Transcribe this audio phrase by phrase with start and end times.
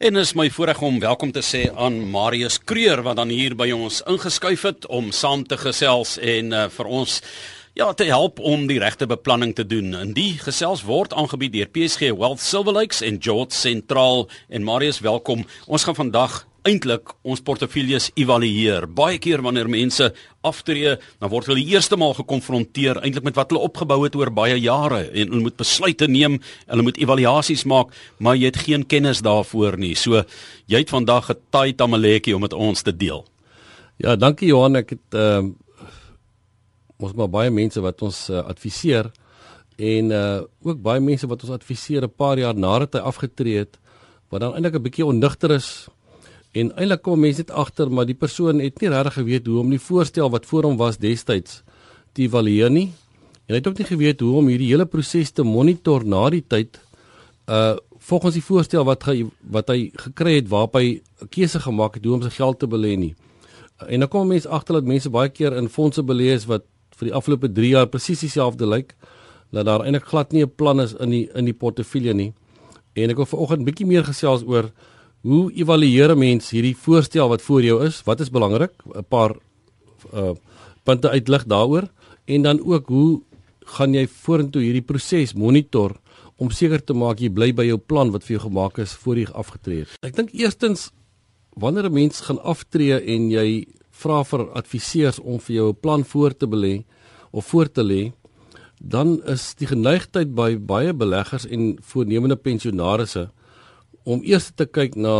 [0.00, 3.66] En is my voorreg om welkom te sê aan Marius Kreur wat dan hier by
[3.76, 7.18] ons ingeskuif het om saam te gesels en uh, vir ons
[7.76, 9.92] ja te help om die regte beplanning te doen.
[9.98, 15.02] En die gesels word aangebied deur PSG Wealth Silver Lakes en George Sentraal en Marius
[15.04, 15.44] welkom.
[15.68, 18.86] Ons gaan vandag eintlik ons portefeuilles evalueer.
[18.86, 20.10] Baie keer wanneer mense
[20.46, 24.58] aftree, dan word hulle eerste maal gekonfronteer eintlik met wat hulle opgebou het oor baie
[24.60, 29.22] jare en hulle moet besluite neem, hulle moet evaluasies maak, maar jy het geen kennis
[29.26, 29.94] daarvoor nie.
[29.94, 30.24] So
[30.66, 33.24] jy het vandag 'n taai tamaletjie om met ons te deel.
[33.96, 35.52] Ja, dankie Johan, ek het ehm uh,
[37.00, 39.10] ons maar baie mense wat ons uh, adviseer
[39.80, 43.78] en uh ook baie mense wat ons adviseer 'n paar jaar nadat hy afgetree het
[44.28, 45.88] wat dan eintlik 'n bietjie ondigter is
[46.52, 49.70] En eintlik kom mense net agter maar die persoon het nie regtig geweet hoe om
[49.70, 51.62] die voorstel wat voor hom was destyds
[52.12, 52.88] te evalueer nie.
[53.46, 56.42] En hy het ook nie geweet hoe om hierdie hele proses te monitor na die
[56.46, 56.80] tyd
[57.46, 57.76] uh
[58.10, 62.04] volgens die voorstel wat hy wat hy gekry het waarop hy 'n keuse gemaak het
[62.04, 63.14] hoe om sy geld te belê nie.
[63.86, 66.64] En dan kom mense agter dat mense baie keer in fondse belê is wat
[66.96, 68.96] vir die afgelope 3 jaar presies dieselfde lyk
[69.52, 72.32] dat daar eintlik glad nie 'n plan is in die in die portefeulje nie.
[72.94, 74.72] En ek wil vanoggend bietjie meer gesels oor
[75.20, 78.02] Hoe evalueer 'n mens hierdie voorstel wat voor jou is?
[78.04, 78.72] Wat is belangrik?
[78.94, 79.36] 'n Paar
[80.14, 80.34] uh
[80.82, 81.90] punte uitlig daaroor
[82.24, 83.20] en dan ook hoe
[83.58, 86.00] gaan jy vorentoe hierdie proses monitor
[86.36, 89.16] om seker te maak jy bly by jou plan wat vir jou gemaak is voor
[89.16, 89.98] jy afgetree het.
[90.00, 90.90] Ek dink eerstens
[91.54, 96.04] wanneer 'n mens gaan aftree en jy vra vir adviseurs om vir jou 'n plan
[96.04, 96.84] voor te belê
[97.30, 98.12] of voor te lê,
[98.80, 103.30] dan is die geneigtheid by baie beleggers en voornemende pensionaarsse
[104.10, 105.16] om eers te kyk na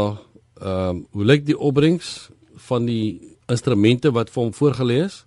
[0.60, 2.28] ehm uh, hoe lyk die opbrengs
[2.68, 5.22] van die instrumente wat vir hom voorgelê is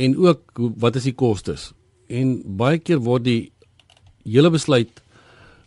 [0.00, 1.72] en ook hoe, wat is die kostes.
[2.08, 3.52] En baie keer word die
[4.24, 5.02] hele besluit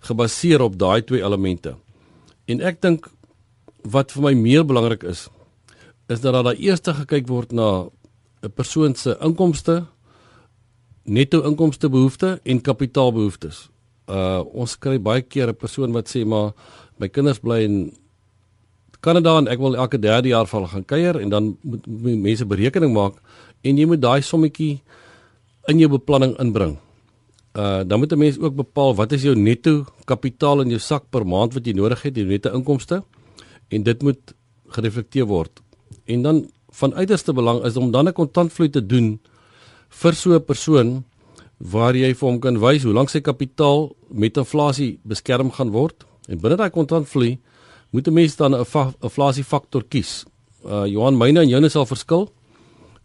[0.08, 1.76] gebaseer op daai twee elemente.
[2.48, 3.10] En ek dink
[3.84, 5.28] wat vir my meer belangrik is
[6.10, 7.90] is dat daar eers gekyk word na
[8.42, 9.86] 'n persoon se inkomste,
[11.04, 13.70] netto inkomste behoeftes en kapitaalbehoeftes.
[14.08, 16.54] Uh ons kry baie keer 'n persoon wat sê maar
[17.00, 17.76] my kinders bly in
[19.00, 21.86] Kanada en ek wil elke derde jaar van gaan kuier en dan moet
[22.20, 23.16] mense berekening maak
[23.64, 24.82] en jy moet daai sommetjie
[25.72, 26.76] in jou beplanning inbring.
[27.56, 31.10] Uh dan moet 'n mens ook bepaal wat is jou netto kapitaal in jou sak
[31.10, 33.04] per maand wat jy nodig het, jou netto inkomste
[33.70, 34.36] en dit moet
[34.68, 35.62] gereflekteer word.
[36.06, 39.20] En dan van uiterste belang is om dan 'n kontantvloei te doen
[39.90, 41.04] vir so 'n persoon
[41.58, 46.06] waar jy vir hom kan wys hoe lank sy kapitaal met inflasie beskerm gaan word
[46.30, 47.38] En binne daai kontantvloei
[47.90, 48.66] moet 'n mens dan 'n
[49.02, 50.26] inflasie faktor kies.
[50.66, 52.30] Uh Johan myne en joune sal verskil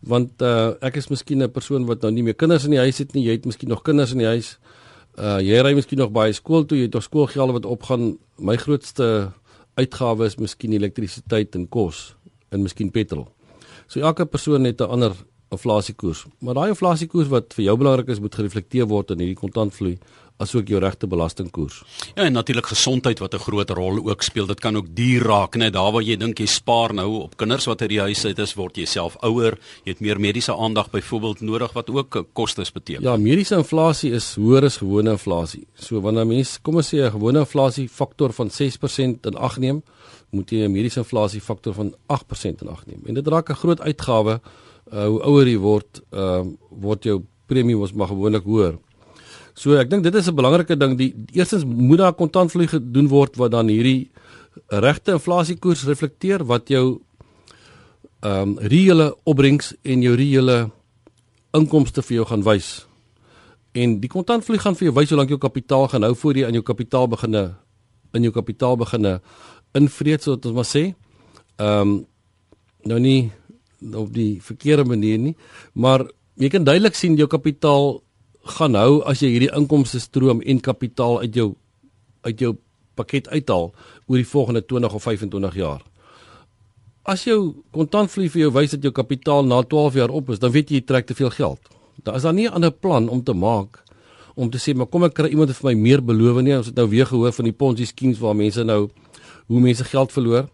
[0.00, 2.98] want uh ek is miskien 'n persoon wat nou nie meer kinders in die huis
[2.98, 3.24] het nie.
[3.24, 4.58] Jy het miskien nog kinders in die huis.
[5.18, 8.18] Uh jy ry miskien nog baie skool toe, jy het nog skoolgelde wat opgaan.
[8.38, 9.32] My grootste
[9.74, 12.14] uitgawe is miskien elektrisiteit en kos
[12.50, 13.28] en miskien petrol.
[13.86, 15.12] So elke persoon het 'n ander
[15.50, 16.26] inflasiekoers.
[16.40, 19.98] Maar daai inflasiekoers wat vir jou belangrik is, moet gereflekteer word in hierdie kontantvloei
[20.42, 21.82] asook jou regte belastingkoers.
[22.14, 24.46] Ja, en natuurlik gesondheid wat 'n groot rol ook speel.
[24.46, 27.64] Dit kan ook duur raak, net daar waar jy dink jy spaar nou op kinders
[27.64, 30.90] wat uit die huis uit is, word jy self ouer, jy het meer mediese aandag
[30.90, 33.02] byvoorbeeld nodig wat ook kostes beteken.
[33.02, 35.66] Ja, mediese inflasie is hoër as gewone inflasie.
[35.74, 39.82] So wanneer mens kom ons sê 'n gewone inflasie faktor van 6% in ag neem,
[40.30, 43.02] moet jy 'n mediese inflasie faktor van 8% in ag neem.
[43.06, 44.40] En dit raak 'n groot uitgawe
[44.92, 48.78] uh, hoe ouer jy word, ehm uh, word jou premie mos maar gewoonlik hoër.
[49.54, 50.98] So ek dink dit is 'n belangrike ding.
[50.98, 54.10] Die eerstens moet daar kontantvloei gedoen word wat dan hierdie
[54.68, 57.00] regte inflasiekoers reflekteer wat jou
[58.22, 60.70] ehm um, reële opbrengs en jou reële
[61.52, 62.86] inkomste vir jou gaan wys.
[63.72, 66.46] En die kontantvloei gaan vir jou wys hoe lank jou kapitaal gaan hou voor jy
[66.46, 67.54] aan jou kapitaal beginne
[68.14, 69.20] in jou kapitaal beginne
[69.74, 70.94] invreet soos ons maar sê.
[71.58, 72.06] Ehm um,
[72.84, 73.32] nou nie
[73.94, 75.36] op die verkeerde manier nie,
[75.72, 76.04] maar
[76.36, 78.02] jy kan duidelik sien jou kapitaal
[78.44, 81.54] gaan hou as jy hierdie inkomste stroom en kapitaal uit jou
[82.24, 82.54] uit jou
[82.96, 83.72] pakket uithaal
[84.06, 85.82] oor die volgende 20 of 25 jaar.
[87.04, 90.52] As jou kontantvloei vir jou wys dat jou kapitaal na 12 jaar op is, dan
[90.54, 91.60] weet jy jy trek te veel geld.
[92.04, 93.82] Daar is daar nie 'n ander plan om te maak
[94.34, 96.56] om te sê maar kom ek kry iemand wat vir my meer beloof nie.
[96.56, 98.90] Ons het nou weer gehoor van die Ponzi schemes waar mense nou
[99.46, 100.48] hoe mense geld verloor.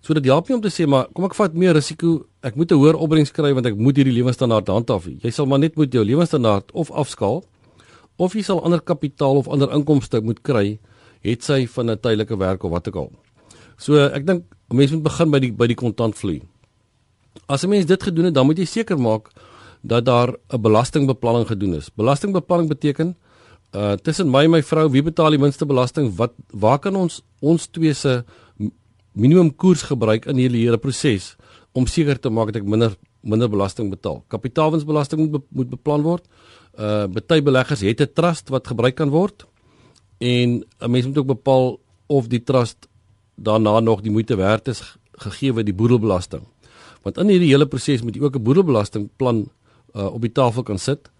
[0.00, 2.26] So dit help nie om te sê maar kom ek vat meer risiko.
[2.46, 5.06] Ek moet 'n hoër opbrengs kry want ek moet hierdie lewensstandaard handhaaf.
[5.22, 7.42] Jy sal maar net moet jou lewensstandaard of afskaal
[8.16, 10.78] of jy sal ander kapitaal of ander inkomste moet kry
[11.26, 13.10] het sy van 'n tydelike werk of wat ook al.
[13.76, 16.42] So ek dink mense moet begin by die by die kontantvloei.
[17.48, 19.30] As 'n mens dit gedoen het, dan moet jy seker maak
[19.82, 21.90] dat daar 'n belastingbeplanning gedoen is.
[21.90, 23.16] Belastingbeplanning beteken
[23.74, 26.14] uh tussen my en my vrou, wie betaal die minste belasting?
[26.16, 28.24] Wat waar kan ons ons twee se
[29.12, 31.36] minimum koers gebruik in hierdie hele proses
[31.76, 32.96] om seker te maak dat ek minder
[33.26, 34.20] minder belasting betaal.
[34.32, 36.24] Kapitaalwinsbelasting moet be, moet beplan word.
[36.78, 39.46] Uh baie beleggers het 'n trust wat gebruik kan word
[40.18, 42.88] en 'n mens moet ook bepaal of die trust
[43.34, 46.42] daarna nog die moeite werd is gegee word die boedelbelasting.
[47.02, 49.48] Want in hierdie hele proses moet jy ook 'n boedelbelastingplan
[49.94, 51.10] uh op die tafel kan sit.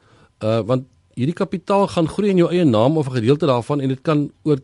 [0.42, 3.88] Uh want hierdie kapitaal gaan groei in jou eie naam of 'n gedeelte daarvan en
[3.88, 4.58] dit kan oor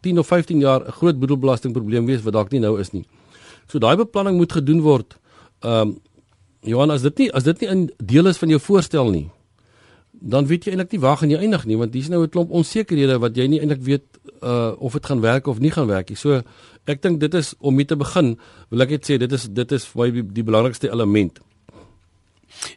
[0.00, 3.04] 10 of 15 jaar 'n groot boedelbelastingprobleem wees wat dalk nie nou is nie.
[3.66, 5.16] So daai beplanning moet gedoen word.
[5.66, 5.96] Um
[6.66, 9.30] Johan, as dit nie as dit nie 'n deel is van jou voorstel nie,
[10.10, 12.50] dan weet jy eintlik nie waar gaan jy eindig nie, want hier's nou 'n klomp
[12.50, 14.04] onsekerhede wat jy nie eintlik weet
[14.42, 16.16] uh of dit gaan werk of nie gaan werk nie.
[16.16, 16.42] So
[16.86, 18.38] ek dink dit is om mee te begin,
[18.70, 21.38] wil ek net sê dit is dit is vir my die, die belangrikste element.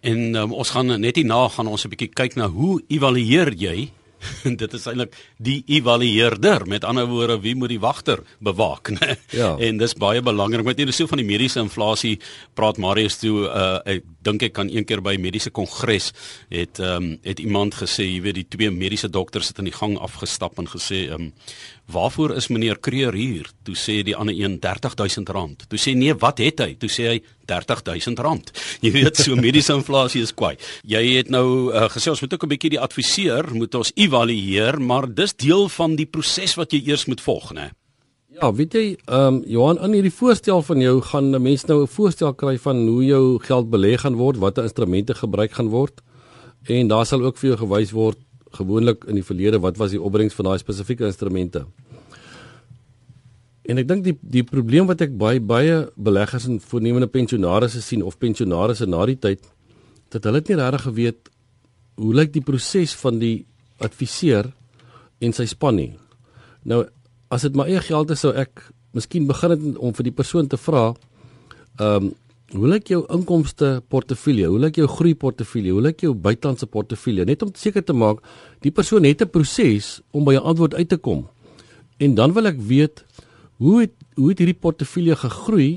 [0.02, 3.92] En um, ons gaan net hierna gaan ons 'n bietjie kyk na hoe evalueer jy
[4.62, 6.66] dit is eintlik die evalueerder.
[6.70, 9.56] Met ander woorde wie moet die wagter bewaak nê ja.
[9.58, 12.18] en dis baie belangrik met nie so van die mediese inflasie
[12.58, 16.12] praat Marius toe uh, ek dink ek kan een keer by mediese kongres
[16.52, 19.98] het um, het iemand gesê jy weet die twee mediese dokters het in die gang
[20.00, 21.32] afgestap en gesê um,
[21.92, 23.50] waarvoor is meneer Kreer hier?
[23.66, 25.66] Toe sê die ander een 30000 rand.
[25.70, 26.76] Toe sê nee wat het hy?
[26.80, 27.18] Toe sê hy
[27.50, 28.54] 30000 rand
[28.86, 32.46] jy weet so mediese inflasie is kwai jy het nou uh, gesê ons moet ook
[32.48, 36.84] 'n bietjie die adviseer moet ons evalueer maar dis deel van die proses wat jy
[36.88, 37.70] eers moet volg nê
[38.40, 41.82] Ja, weet jy, ehm um, Johan, in hierdie voorstel van jou gaan 'n mens nou
[41.82, 46.02] 'n voorstel kry van hoe jou geld belê gaan word, watter instrumente gebruik gaan word.
[46.64, 48.18] En daar sal ook vir jou gewys word
[48.52, 51.66] gewoonlik in die verlede wat was die opbrengs van daai spesifieke instrumente.
[53.70, 58.04] En ek dink die die probleem wat ek baie baie beleggers en voornemende pensionaarsse sien
[58.06, 59.44] of pensionaarsse na die tyd
[60.10, 61.30] dat hulle nie regtig geweet
[62.02, 63.46] hoe lyk die proses van die
[63.84, 64.50] adviseur
[65.22, 65.92] en sy span nie.
[66.66, 66.86] Nou
[67.30, 68.64] as dit my eie geld is sou ek
[68.98, 70.90] miskien begin het om vir die persoon te vra
[71.78, 72.12] ehm um,
[72.50, 74.48] hoe lyk jou inkomste portefeulje?
[74.50, 77.28] Hoe lyk jou groei portefeulje hoe lyk jou buitelandse portefeulje?
[77.30, 78.24] Net om seker te maak
[78.66, 81.28] die persoon het 'n proses om by 'n antwoord uit te kom.
[82.00, 83.06] En dan wil ek weet
[83.60, 85.70] hoe het hoe het hierdie portefeulje gegroei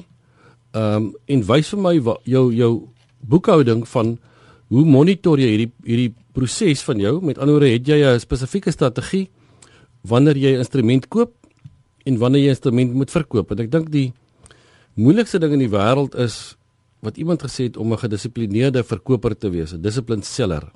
[0.72, 2.72] ehm um, en wys vir my wat, jou jou
[3.20, 4.16] boekhouding van
[4.72, 8.72] hoe monitor jy hierdie hierdie proses van jou met ander woorde het jy 'n spesifieke
[8.72, 9.28] strategie
[10.02, 11.34] wanneer jy 'n instrument koop
[12.04, 13.50] en wanneer jy 'n instrument moet verkoop.
[13.50, 14.12] En ek dink die
[14.94, 16.56] moeilikste ding in die wêreld is
[17.00, 20.72] wat iemand gesê het om 'n gedissiplineerde verkoper te wees, 'n disciplined seller.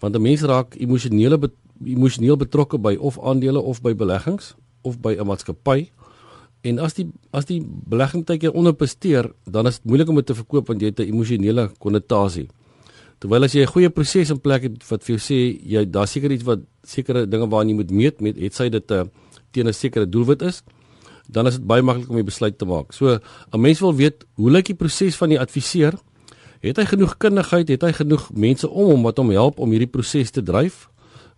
[0.00, 1.38] Want 'n mens raak emosionele
[1.84, 5.90] emosioneel betrokke by of aandele of by beleggings of by 'n maatskappy.
[6.62, 10.36] En as die as die belegging tydjie onderpresteer, dan is dit moeilik om dit te
[10.38, 12.48] verkoop want jy het 'n emosionele konnotasie.
[13.18, 16.06] Terwyl as jy 'n goeie proses in plek het wat vir jou sê jy daar
[16.06, 19.04] seker iets wat sekere dinge waaraan jy moet meet met het sy dit 'n uh,
[19.52, 20.62] teen 'n sekere doelwit is,
[21.28, 22.92] dan is dit baie maklik om 'n besluit te maak.
[22.92, 23.18] So
[23.52, 25.94] 'n mens wil weet hoe lyk die proses van die adviseur?
[26.60, 27.68] Het hy genoeg kundigheid?
[27.68, 30.88] Het hy genoeg mense om hom wat hom help om hierdie proses te dryf?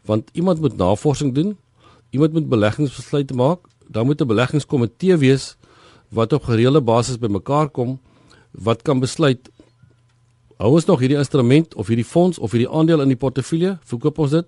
[0.04, 1.56] Want iemand moet navorsing doen.
[2.10, 3.58] Iemand moet beleggingsbesluite maak.
[3.88, 5.56] Daar moet 'n beleggingskomitee wees
[6.10, 8.00] wat op gereelde basis bymekaar kom
[8.50, 9.50] wat kan besluit
[10.56, 14.18] hou ons nog hierdie instrument of hierdie fonds of hierdie aandeel in die portefeulje, verkoop
[14.18, 14.46] ons dit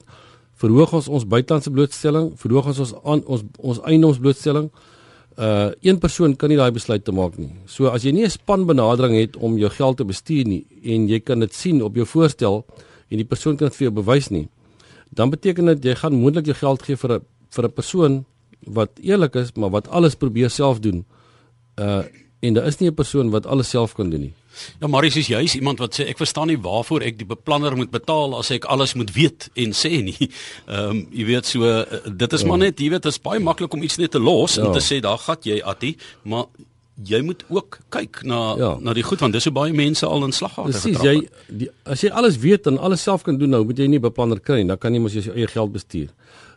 [0.56, 4.70] verhoog ons ons buitelandse blootstelling, verhoog ons ons aan ons ons eiendomsblootstelling.
[5.36, 7.50] Uh een persoon kan nie daai besluit te maak nie.
[7.68, 11.08] So as jy nie 'n span benadering het om jou geld te bestuur nie en
[11.08, 12.64] jy kan dit sien op jou voorstel
[13.10, 14.48] en die persoon kan dit vir jou bewys nie,
[15.12, 17.20] dan beteken dit jy gaan moontlik jou geld gee vir 'n
[17.50, 18.24] vir 'n persoon
[18.60, 21.04] wat eerlik is, maar wat alles probeer self doen.
[21.74, 22.04] Uh
[22.40, 24.34] en daar is nie 'n persoon wat alles self kan doen nie.
[24.80, 27.90] Ja, Marius is juis iemand wat sê ek verstaan nie waarvoor ek die beplanner moet
[27.90, 30.16] betaal as ek alles moet weet en sê nie.
[30.66, 32.46] Ehm um, jy weet so uh, dit is ja.
[32.46, 34.64] maar net jy weet dit is baie maklik om iets net te los ja.
[34.64, 36.46] en te sê daar gat jy Attie, maar
[37.04, 38.70] jy moet ook kyk na ja.
[38.80, 40.82] na die goed want dis hoe baie mense al in slag gehad het.
[40.82, 43.88] Presies, jy die, as jy alles weet en alles self kan doen nou, moet jy
[43.92, 46.08] nie beplanner kry nie, dan kan jy mos jou eie geld bestuur.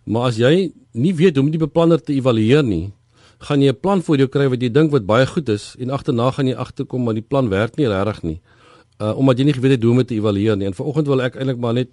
[0.05, 2.91] Maar as jy nie weet hoe om die beplanner te evalueer nie,
[3.39, 5.89] gaan jy 'n plan vir jou kry wat jy dink wat baie goed is en
[5.89, 8.39] agterna gaan jy agterkom maar die plan werk nie regtig nie.
[8.99, 10.65] Uh omdat jy nie geweet het hoe om dit te evalueer nie.
[10.65, 11.89] En vanoggend wil ek eintlik maar net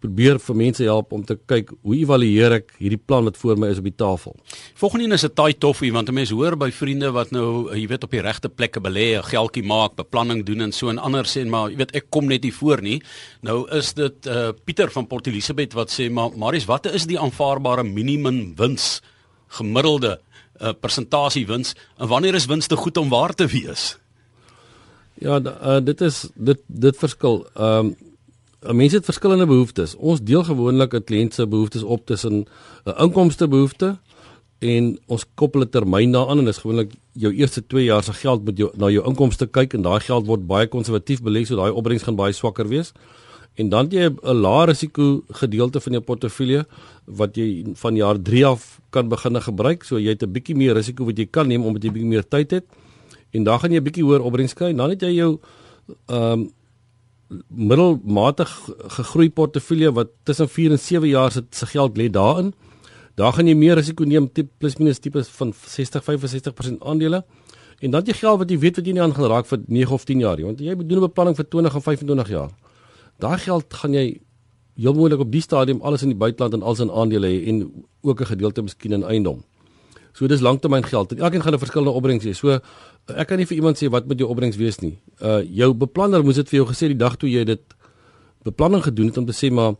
[0.00, 3.70] probeer vir mense help om te kyk hoe evalueer ek hierdie plan wat voor my
[3.72, 4.36] is op die tafel.
[4.78, 8.04] Volgende een is 'n taai toffie want mense hoor by vriende wat nou jy weet
[8.04, 11.46] op die regte plekke belê, 'n geldjie maak, beplanning doen en so en ander sê
[11.46, 13.02] maar jy weet ek kom net nie voor nie.
[13.42, 17.18] Nou is dit uh Pieter van Port Elizabeth wat sê maar Marius, wat is die
[17.18, 19.02] aanvaarbare minimum wins
[19.48, 20.20] gemiddelde
[20.60, 23.98] 'n uh, persentasie wins en wanneer is wins te goed om waar te wees?
[25.14, 27.46] Ja, uh, dit is dit dit verskil.
[27.54, 27.96] Ehm um,
[28.60, 29.94] mense het verskillende behoeftes.
[29.96, 32.46] Ons deel gewoonlik 'n kliënt se behoeftes op tussen 'n
[32.84, 33.98] uh, inkomste behoefte
[34.58, 38.12] en ons koppel 'n termyn daaraan en dit is gewoonlik jou eerste 2 jaar se
[38.12, 41.56] geld moet jou na jou inkomste kyk en daai geld word baie konservatief belê so
[41.56, 42.92] daai opbrengs gaan baie swakker wees.
[43.54, 46.66] En dan jy 'n lae risiko gedeelte van jou portefeulje
[47.04, 49.84] wat jy van jaar 3 af kan begin gebruik.
[49.84, 52.28] So jy het 'n bietjie meer risiko wat jy kan neem omdat jy bietjie meer
[52.28, 52.64] tyd het.
[53.30, 54.74] En dan gaan jy 'n bietjie hoër opbrengs kry.
[54.74, 55.38] Dan het jy jou
[56.06, 56.50] ehm um,
[57.48, 58.50] middelmatig
[58.96, 62.54] gegroei portefeulje wat tussen 4 en 7 jaar se se geld lê daarin.
[63.14, 67.24] Daar gaan jy meer risiko neem plus minus tipe van 60 65% aandele.
[67.80, 69.94] En dan jy geld wat jy weet wat jy nie aan gaan raak vir 9
[69.94, 72.50] of 10 jaar nie, want jy doen 'n beplanning vir 20 of 25 jaar.
[73.18, 74.20] Daai geld gaan jy
[74.78, 77.84] heel moontlik op die stadium alles in die buiteland en alles in aandele hê en
[78.02, 79.44] ook 'n gedeelte miskien in eiendom.
[80.12, 81.12] So dis langtermyn geld.
[81.12, 82.32] Elkeen gaan 'n verskillende opbrengs hê.
[82.34, 82.58] So
[83.16, 84.98] ek kan nie vir iemand sê wat moet jou opbrengs wees nie.
[85.20, 87.62] Uh jou beplanner moes dit vir jou gesê die dag toe jy dit
[88.44, 89.76] beplanning gedoen het om te sê maar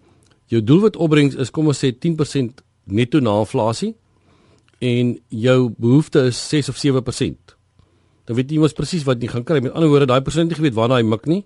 [0.49, 3.95] jou doelwit opbrengs is kom ons sê 10% netto na inflasie
[4.81, 7.55] en jou behoefte is 6 of 7%.
[8.29, 9.61] Dan weet jy mos presies wat jy gaan kry.
[9.65, 11.43] Met ander woorde, daai persoon het nie geweet waarna hy mik nie.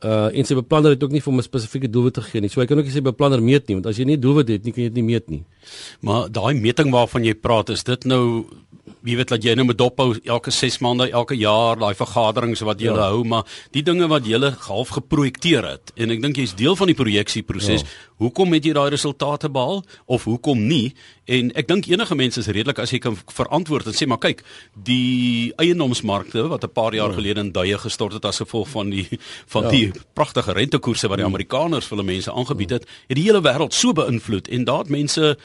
[0.00, 2.48] Uh en sy beplanner het ook nie vir 'n spesifieke doelwit gegee nie.
[2.48, 4.64] So hy kan ook nie sy beplanner meet nie, want as jy nie doelwit het
[4.64, 5.44] nie, kan jy dit nie meet nie.
[6.00, 8.46] Maar daai meting waarvan jy praat, is dit nou
[9.06, 12.80] wie weet dat jy nou met dophou elke 6 maande, elke jaar daai vergaderings wat
[12.82, 13.08] jy ja.
[13.10, 16.90] hou, maar die dinge wat jy half geprojekteer het en ek dink jy's deel van
[16.90, 17.84] die projeksieproses.
[17.84, 17.98] Ja.
[18.20, 20.92] Hoekom het jy daai resultate behaal of hoekom nie?
[21.30, 24.40] En ek dink enige mens is redelik as jy kan verantwoord en sê maar kyk,
[24.74, 27.18] die eiendomsmarkte wat 'n paar jaar ja.
[27.18, 29.06] gelede in duie gestort het as gevolg van die
[29.54, 29.70] van ja.
[29.70, 31.34] die pragtige rentekoerse wat die hmm.
[31.34, 35.36] Amerikaners vir hulle mense aangebied het, het die hele wêreld so beïnvloed en het mense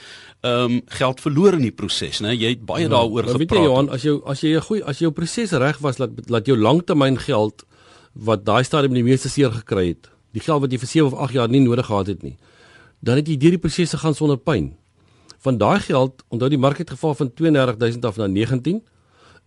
[0.41, 2.33] ehm um, geld verloor in die proses, né?
[2.33, 3.39] Jy het baie ja, daaroor gepraat.
[3.39, 6.29] Weet jy Johan, as jy as jy 'n goeie as jou proses reg was laat
[6.29, 7.65] laat jou langtermyn geld
[8.13, 11.19] wat daai stadium die meeste seer gekry het, die geld wat jy vir 7 of
[11.19, 12.37] 8 jaar nie nodig gehad het nie,
[13.01, 14.73] dan het jy deur die proses gegaan sonder pyn.
[15.45, 18.81] Van daai geld, onthou die mark het geval van 32000 af na 19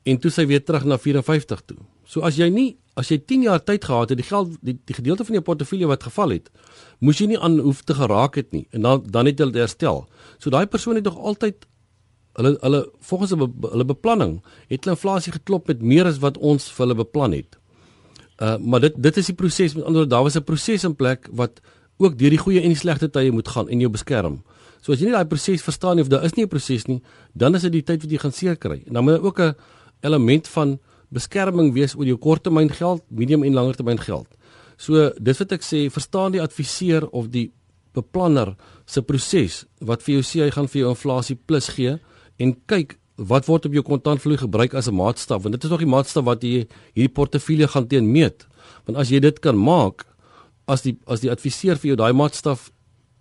[0.02, 1.78] en toe sy weer terug na 54 toe.
[2.08, 4.96] So as jy nie as jy 10 jaar tyd gehad het, die geld die, die
[4.96, 6.48] gedeelte van jou portefeulje wat geval het,
[7.04, 10.04] moes jy nie aan hoef te geraak het nie en dan dan het hulle herstel.
[10.38, 11.66] So daai persoon het nog altyd
[12.38, 14.38] hulle hulle volgens hulle, hulle beplanning
[14.70, 17.58] het hulle inflasie geklop met meer as wat ons vir hulle beplan het.
[18.38, 21.28] Uh maar dit dit is die proses met ander daar was 'n proses in plek
[21.32, 21.60] wat
[21.98, 24.42] ook deur die goeie en die slegte tye moet gaan en jou beskerm.
[24.80, 27.02] So as jy nie daai proses verstaan nie of daar is nie 'n proses nie,
[27.34, 28.82] dan is dit die tyd wat jy gaan seer kry.
[28.86, 29.54] En dan moet daar ook 'n
[30.02, 30.78] element van
[31.10, 34.28] beskerming wees oor jou korttermyn geld, medium en langtermyn geld.
[34.76, 37.50] So dis wat ek sê, verstaan die adviseur of die
[37.94, 38.54] beplanner
[38.86, 41.98] se proses wat vir jou sê hy gaan vir jou inflasie plus gee
[42.38, 45.80] en kyk wat word op jou kontantvloei gebruik as 'n maatstaf want dit is nog
[45.80, 48.46] die maatstaf wat jy hierdie portefeulje gaan teen meet.
[48.86, 50.06] Want as jy dit kan maak
[50.68, 52.70] as die as die adviseur vir jou daai maatstaf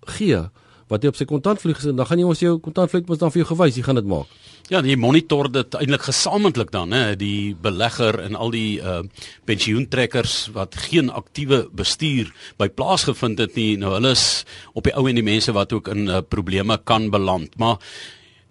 [0.06, 0.50] gee
[0.92, 3.44] wat jy op sy kontantvloei gesit, dan gaan jy ons jou kontantvloei mos dan vir
[3.44, 4.32] jou gewys, jy gaan dit maak.
[4.68, 9.00] Ja, jy monitor dit eintlik gesamentlik dan, hè, die belegger en al die uh
[9.48, 13.78] pensioentrekkers wat geen aktiewe bestuur by plaasgevind het nie.
[13.80, 14.44] Nou hulle is
[14.76, 17.56] op die ou en die mense wat ook in uh, probleme kan beland.
[17.56, 17.80] Maar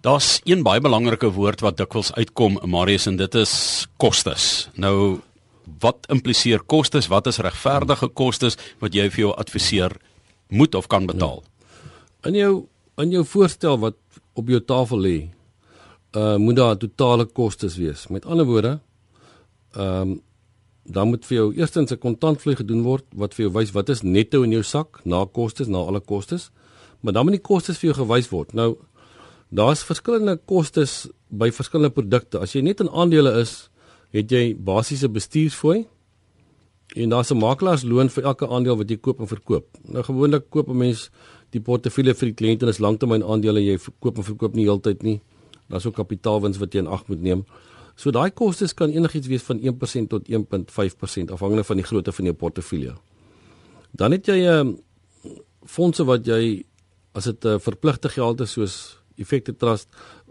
[0.01, 4.69] daar's een baie belangrike woord wat dikwels uitkom, Marius, en dit is kostes.
[4.73, 5.21] Nou
[5.83, 7.11] wat impliseer kostes?
[7.13, 9.93] Wat is regverdige kostes wat jy vir jou adviseur
[10.49, 11.43] moet of kan betaal?
[12.25, 13.95] In jou in jou voorstel wat
[14.33, 15.17] op jou tafel lê,
[16.17, 18.07] uh moet daar totale kostes wees.
[18.07, 18.79] Met ander woorde,
[19.73, 20.21] ehm um,
[20.87, 24.01] dan moet vir jou eerstens 'n kontantvloei gedoen word wat vir jou wys wat is
[24.01, 26.49] netto in jou sak na kostes, na alle kostes.
[27.01, 28.53] Maar dan moet die kostes vir jou gewys word.
[28.53, 28.77] Nou
[29.49, 32.39] daar's verskillende kostes by verskillende produkte.
[32.39, 33.69] As jy net in aandele is,
[34.11, 35.85] het jy basiese bestuursfooi
[36.95, 39.65] en daar's 'n makelaarsloon vir elke aandeel wat jy koop en verkoop.
[39.83, 41.09] Nou gewoonlik koop 'n mens
[41.57, 45.03] die portefeulje vir die kliënt en is langtermyn aandele jy verkoop en verkoop nie heeltyd
[45.03, 45.19] nie.
[45.67, 47.43] Daar's ook kapitaalwins wat jy in ag moet neem.
[47.97, 52.29] So daai kostes kan enigiets wees van 1% tot 1.5% afhangende van die grootte van
[52.29, 52.93] jou portefeulje.
[53.91, 56.63] Dan het jy 'n um, ehm, fondse wat jy
[57.13, 59.87] as dit 'n uh, verpligte geld is soos effekte trust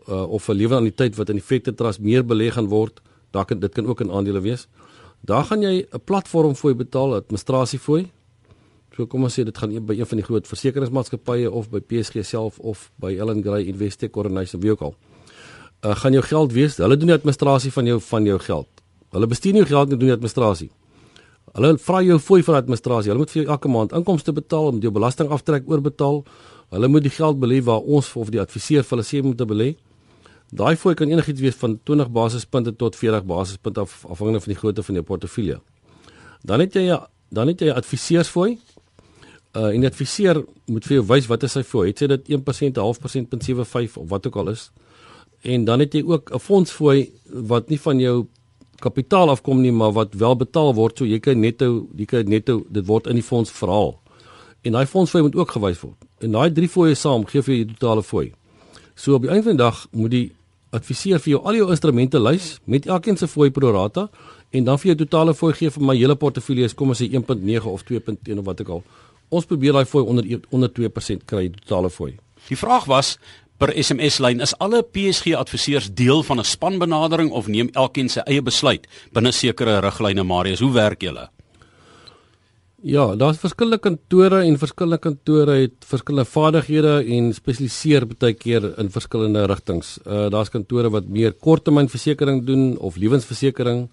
[0.09, 3.73] uh, of 'n lewensaniteit wat in effekte trust meer belê gaan word, daar kan dit
[3.75, 4.69] kan ook in aandele wees.
[5.21, 8.11] Daar gaan jy 'n platform fooi betaal, administrasie fooi.
[8.97, 12.25] So kom ons sê dit gaan by een van die groot versekeringsmaatskappye of by PSG
[12.25, 14.95] self of by Ellen Gray Investec Coronation wie ook al
[15.85, 16.77] uh, gaan jou geld wees.
[16.81, 18.69] Hulle doen die administrasie van jou van jou geld.
[19.15, 20.71] Hulle bestuur jou geld nie, doen die administrasie.
[21.57, 23.13] Hulle vra jou fooi vir administrasie.
[23.13, 26.23] Hulle moet vir jou elke maand inkomste betaal, om jou belastingaftrek oorbetaal.
[26.75, 29.75] Hulle moet die geld belê waar ons of die adviseur vir hulle sê moet belê.
[30.57, 34.59] Daai fooi kan enigiets wees van 20 basispunte tot 40 basispunte af, afhangende van die
[34.59, 35.61] grootte van jou portefeulje.
[36.47, 36.99] Dan het jy
[37.35, 38.57] dan het jy adviseursfooi.
[39.57, 41.89] Uh en die adviseur moet vir jou wys wat is sy fooi.
[41.89, 44.71] Het sy dit 1%, 0.5%, 0.75 of wat ook al is
[45.47, 48.27] en dan het jy ook 'n fondsfooi wat nie van jou
[48.77, 52.65] kapitaal afkom nie, maar wat wel betaal word, so jy kan netto, jy kan netto
[52.69, 54.01] dit word in die fonds verhaal.
[54.63, 55.97] En daai fondsfooi moet ook gewys word.
[56.21, 58.33] En daai drie fooie saam gee vir jou die totale fooi.
[58.95, 60.33] So op die einde van die dag moet die
[60.71, 64.09] adviseer vir jou al jou instrumente lys met elkeen se fooi pro rata
[64.51, 67.09] en dan vir jou totale fooi gee vir my hele portefeulje is kom ons sê
[67.09, 68.83] 1.9 of 2.1 of wat ek al.
[69.29, 72.17] Ons probeer daai fooi onder onder 2% kry totale fooi.
[72.49, 73.17] Die vraag was
[73.59, 78.21] per SMS lyn is alle PSG adviseurs deel van 'n spanbenadering of neem elkeen sy
[78.27, 81.29] eie besluit binne sekere riglyne Marius hoe werk julle
[82.87, 88.91] Ja, daar's verskillende kantore en verskillende kantore het verskillende vaardighede en spesialiseer baie keer in
[88.95, 89.97] verskillende rigtings.
[90.05, 93.89] Uh daar's kantore wat meer korttermynversekering doen of lewensversekering.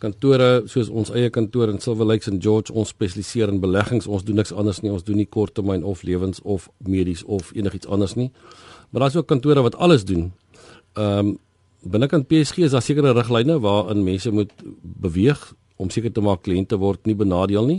[0.00, 4.08] Kantore soos ons eie kantoor in Silver Lakes en George, ons spesialiseer in beleggings.
[4.08, 4.92] Ons doen niks anders nie.
[4.92, 8.30] Ons doen nie korttermyn of lewens of medies of enigiets anders nie.
[8.90, 10.30] Maar daar's ook kantore wat alles doen.
[10.96, 11.38] Ehm um,
[11.80, 14.50] binnekant PSG is daar sekere riglyne waarin mense moet
[14.82, 15.40] beweeg
[15.80, 17.78] om seker te maak kliënte word nie benadeel nie.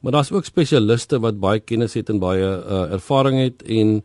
[0.00, 4.00] Maar daar's ook spesialiste wat baie kennis het en baie uh, ervaring het en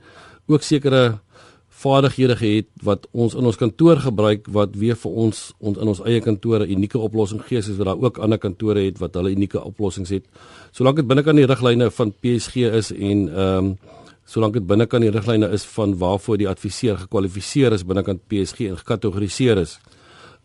[0.47, 1.19] ook sekere
[1.77, 6.01] vaardighede het wat ons in ons kantoor gebruik wat weer vir ons ons in ons
[6.09, 9.61] eie kantore unieke oplossing gee soos wat daar ook ander kantore het wat hulle unieke
[9.61, 10.25] oplossings het.
[10.71, 13.77] Solank dit binnekant die riglyne van PSG is en ehm um,
[14.27, 18.75] solank dit binnekant die riglyne is van waarvoor die adviseur gekwalifiseer is binnekant PSG en
[18.81, 19.77] gekategoriseer is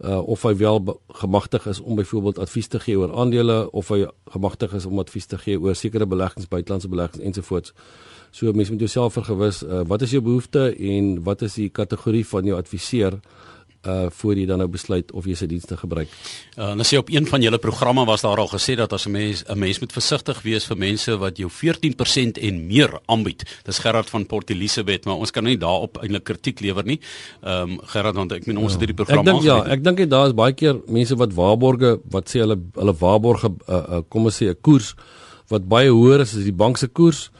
[0.05, 0.79] uh, of hy wel
[1.23, 5.27] gemagtig is om byvoorbeeld advies te gee oor aandele of hy gemagtig is om advies
[5.27, 7.75] te gee oor sekere beleggings, buitelandse beleggings ensovoorts.
[8.33, 12.25] So mense moet jouself vergewis, uh, wat is jou behoefte en wat is die kategorie
[12.27, 13.21] van jou adviseur
[13.83, 16.11] uh voor jy dan nou besluit of jy sy dienste gebruik.
[16.55, 19.11] Uh as jy op een van julle programme was daar al gesê dat as 'n
[19.11, 23.43] mens 'n mens moet versigtig wees vir mense wat jou 14% en meer aanbied.
[23.65, 27.01] Dis Gerard van Port Elizabeth, maar ons kan nie daarop eintlik kritiek lewer nie.
[27.43, 28.79] Ehm um, Gerard want ek meen ons ja.
[28.79, 32.01] het hierdie program Ek dink ja, ek dink daar is baie keer mense wat waarborge
[32.11, 34.95] wat sê hulle hulle waarborge uh, uh, kom ons sê 'n koers
[35.49, 37.31] wat baie hoër is as die bank se koers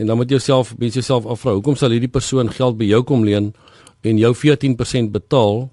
[0.00, 3.02] en dan moet jy jouself mense jouself afvra, hoekom sal hierdie persoon geld by jou
[3.04, 3.52] kom leen
[4.00, 5.68] en jou 14% betaal?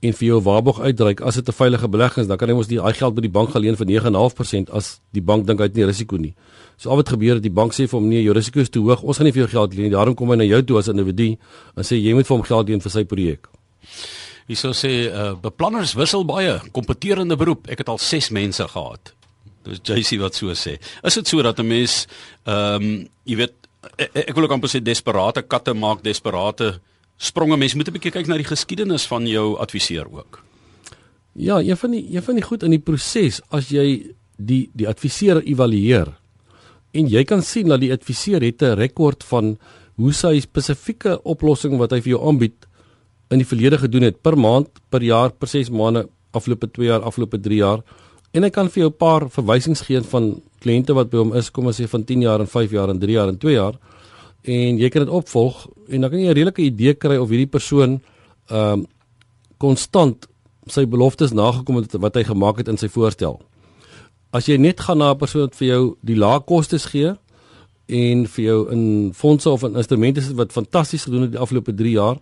[0.00, 2.66] en vir jou waarborg uitreik as dit 'n veilige belegging is, dan kan jy mos
[2.66, 5.76] die daai geld by die bank geleen vir 9.5% as die bank dink hy het
[5.76, 6.34] nie risiko nie.
[6.78, 8.78] So al wat gebeur het die bank sê vir hom nee, jou risiko is te
[8.78, 9.90] hoog, ons gaan nie vir jou geld leen nie.
[9.90, 11.36] Daarom kom hy na jou toe as individu
[11.76, 13.48] en sê jy moet vir hom geld leen vir sy projek.
[14.48, 17.68] Hierso sê uh, beplanners wissel baie, kompeterende beroep.
[17.68, 19.12] Ek het al 6 mense gehad.
[19.64, 20.78] Dis JC wat so sê.
[21.04, 22.06] Is dit so dat 'n mens
[22.46, 23.59] ehm um, jy weet
[23.96, 26.78] ek, ek wil ook amper sê desperate katte maak desperate
[27.20, 30.42] spronge mens moet 'n bietjie kyk na die geskiedenis van jou adviseur ook.
[31.34, 34.88] Ja, een van die een van die goed in die proses as jy die die
[34.88, 36.16] adviseur evalueer
[36.92, 39.58] en jy kan sien dat die adviseur het 'n rekord van
[39.96, 42.66] hoe sy spesifieke oplossing wat hy vir jou aanbied
[43.30, 47.02] in die verlede gedoen het per maand, per jaar, per 6 maande, afgelope 2 jaar,
[47.02, 47.82] afgelope 3 jaar
[48.32, 51.50] en hy kan vir jou 'n paar verwysings gee van kliënte wat by hom is,
[51.50, 53.74] kom ons sê van 10 jaar en 5 jaar en 3 jaar en 2 jaar
[54.42, 57.50] en jy kan dit opvolg en dan kan jy 'n redelike idee kry of hierdie
[57.50, 58.00] persoon
[58.48, 58.86] ehm um,
[59.58, 60.26] konstant
[60.66, 63.40] sy beloftes nagekom het wat hy gemaak het in sy voorstel.
[64.32, 67.14] As jy net gaan na 'n persoon wat vir jou die lae kostes gee
[67.88, 71.74] en vir jou in fondse of in instrumente sit wat fantasties gedoen het die afgelope
[71.74, 72.16] 3 jaar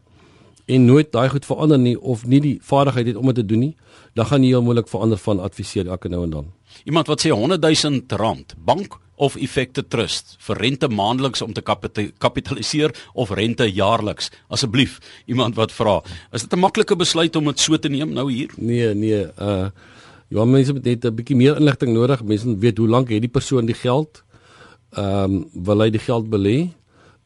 [0.68, 3.62] en nooit daai goed verander nie of nie die vaardigheid het om dit te doen
[3.68, 3.74] nie,
[4.18, 6.48] dan gaan jy heel moontlik verander van adviseer elke nou en dan.
[6.84, 11.64] Iemand wat sê 100 000 rand bank of effekte trust vir rente maandeliks om te
[11.64, 14.30] kapitaliseer of rente jaarliks.
[14.48, 16.00] Asseblief iemand wat vra
[16.32, 18.50] is dit 'n maklike besluit om dit so te neem nou hier?
[18.56, 19.70] Nee nee uh
[20.28, 22.22] ja mense het 'n bietjie meer inligting nodig.
[22.22, 24.22] Mense weet hoe lank het die persoon die geld?
[24.92, 26.68] Ehm um, wil hy die geld belê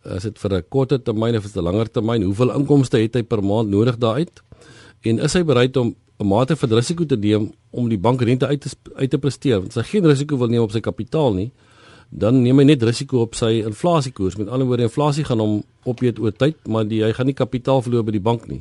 [0.04, 3.14] is dit vir 'n korter termyn of is dit 'n langer termyn hoeveel inkomste het
[3.14, 4.42] hy per maand nodig daaruit
[5.02, 8.60] en is hy bereid om 'n mate van risiko te neem om die bankrente uit
[8.60, 11.50] te uit te presteer want as hy geen risiko wil neem op sy kapitaal nie
[12.12, 14.36] dan neem hy net risiko op sy inflasiekoers.
[14.36, 17.80] Met ander woorde, inflasie gaan hom opeet oor tyd, maar die, hy gaan nie kapitaal
[17.84, 18.60] verloor by die bank nie.